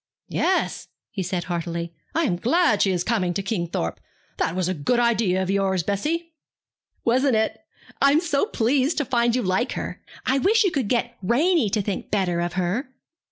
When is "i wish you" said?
10.25-10.71